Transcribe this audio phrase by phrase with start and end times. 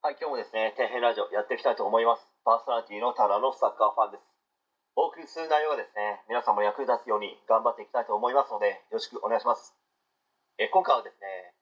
[0.00, 2.24] はい、今日もですね、底辺ラジオやっていきたいと思います。
[2.40, 4.24] パーソナリティのただのサッカーファンです。
[4.96, 9.76] お送りする内容がですね、皆さんも役に立つように頑張っていきたいと思いますので、よろしくお願いします。
[10.56, 11.52] え今回はですね、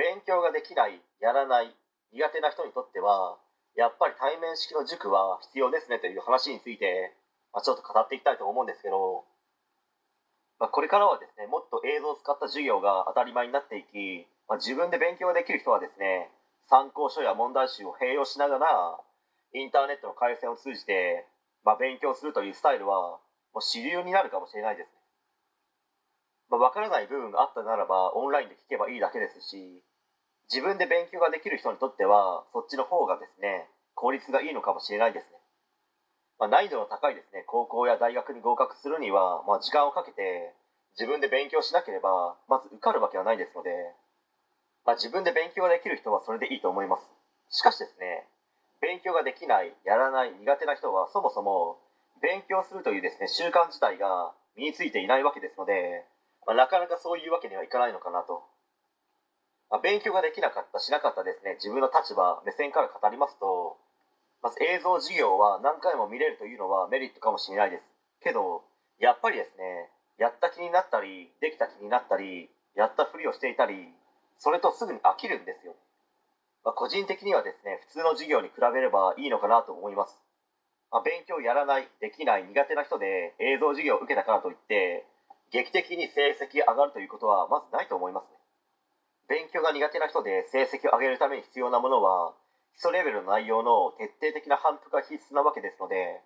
[0.00, 1.76] 勉強ができない、やらない、
[2.16, 3.36] 苦手な人にとっては、
[3.76, 7.12] やっぱり対面式の塾は必要ですねという話について、
[7.52, 9.28] まあ、ちょっと語っていきたいと思うんですけど、
[10.56, 16.32] まあ、これからはですね、もっと映像を使った授業が当たり前になっていき、まあ、自分で勉強ができる人はですね、
[16.68, 19.00] 参考書や問題集を併用しながら、
[19.54, 21.26] インターネットの回線を通じて、
[21.64, 23.20] まあ、勉強するというスタイルは、
[23.52, 24.92] もう主流になるかもしれないですね。
[26.50, 29.82] まあ、わからない部分があったならば、オンラインで聞けばいいだけですし、
[30.50, 35.38] 自分で勉強ができる人にとっては、そっちの方がですね、効率がいいのかもしれないですね。
[36.38, 40.54] まあ、難易度の高いですね、高校や大学に合格するには、まあ、時間をかけて、
[40.98, 43.70] 自分で勉強しなければ、まず受かるわけはないですので、
[44.84, 47.06] まあ、自分で勉強ができる人はそれでいいと思います。
[47.50, 48.26] しかしですね、
[48.80, 51.78] 勉強ができない、やらない、苦手な人はそもそも
[52.20, 56.04] 勉強するというですね、習慣自体が身についていないわけですので、
[56.46, 58.42] まあ、なかなかそういうわけにはいかないのかなと。
[59.70, 63.78] まあ、勉強ができなかった、しなかったですね、自分の立場、目線から語りますと、
[64.42, 67.82] まず映像授業は何回も見れるというのはメリットかもしれないです。
[68.22, 68.64] けど、
[68.98, 73.94] やっぱりですね、やった気になったり、できた気になったり、やったふりをしていたり、
[74.42, 75.78] それとすぐに飽きるんですよ。
[76.66, 80.18] まあ、個人的にはですね、普通の授業に比べればいいのかなと思います。
[80.90, 85.06] まあ、勉強やらない、できない、苦手な人で映像授業を受けたからといって、
[85.54, 88.42] 劇的に成績上がるということはまずないと思いますね。
[89.30, 92.34] 勉強が苦手な人で成績を上げるために必要なものは、
[92.74, 96.18] 基礎レベルの内容の徹底的な反復が必須なわけですので、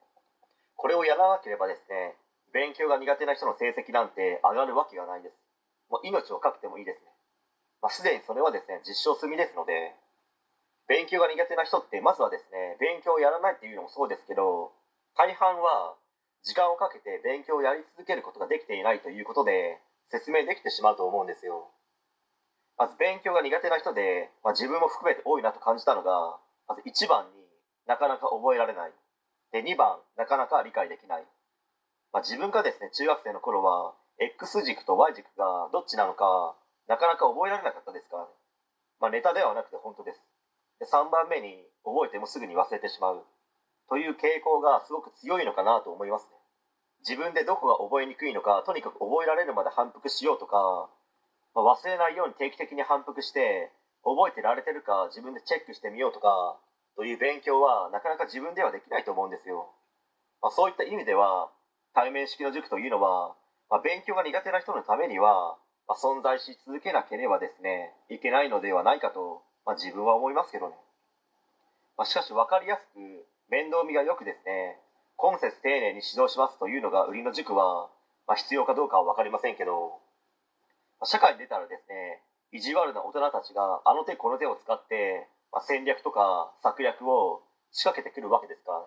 [0.76, 2.16] これをやらなければですね、
[2.54, 5.36] 勉強が苦手な人の成績なんて上がるわけがないです。
[5.90, 7.15] もう命をかけてもいいですね。
[7.82, 9.94] まあ、すでにそれはですね、実証済みですので、
[10.88, 14.72] 勉強が苦手な人ってまずはですね、勉強をやらないっていうのもそうですけど、
[15.16, 15.96] 大半は
[16.42, 19.80] 時間をかけて勉強をやり続けることができていないということで
[20.10, 21.70] 説明できてしまうと思うんですよ。
[22.78, 27.32] まず勉強が苦手な人で、まあ、自分も含めて多いなと感じたのが、まず1番に
[27.86, 28.92] なかなか覚えられない。
[29.52, 31.26] で、2番、なかなか理解できない。
[32.12, 36.54] まあ、自分がですね、中学生の頃は、X 軸と Y 軸がどっちなのか
[36.88, 38.16] なかなか覚えられなかったですか？
[38.18, 38.30] らね。
[39.00, 40.20] まあ、ネタではなくて本当です。
[40.78, 43.24] で3番目に覚えてもすぐに忘れてしまう
[43.88, 46.36] という傾向がすごく強いのかなと思いますね。
[47.00, 50.90] 自分でどこが覚えにくいのかとにかく覚えられるまで反復しようとか、
[51.54, 53.70] まあ、忘れないように定期的に反復して
[54.02, 56.58] 覚えてられてるか自分でチェックしてみようとか
[56.96, 59.70] という勉強はなかなか自分ではできないと思うんですよ。
[60.42, 61.50] まあ、そういった意味では
[61.94, 63.36] 対面式の塾というのは、
[63.70, 65.56] まあ、勉強が苦手な人のためには
[65.88, 70.74] まあ、存在し続けなければですねいけないのではないかと、まあ、自分は思いますけどね、
[71.96, 72.98] まあ、しかし分かりやすく
[73.50, 74.82] 面倒見がよくですね
[75.16, 77.88] 今節丁寧に指導しますというのが売りの塾は、
[78.26, 80.02] ま、必要かどうかは分かりませんけど、
[81.00, 82.20] ま、社会に出たらですね
[82.52, 88.78] 意地悪な大人たちがあの手この手を使って、ま、戦略とか策略を仕掛けてくるわけですから、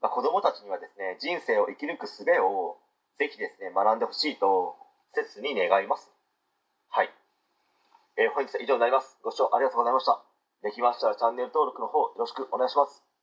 [0.00, 2.80] まあ、子供たちにはですね人生を生き抜く術を
[3.18, 4.74] ぜひですね学んでほしいと
[5.14, 6.10] 切に願います。
[6.88, 7.10] はい。
[8.16, 9.18] えー、本日は以上になります。
[9.22, 10.22] ご視聴ありがとうございました。
[10.62, 13.11] できましたらチャンネル登録の方よろしくお願いします。